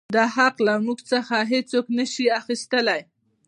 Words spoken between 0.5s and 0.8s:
لـه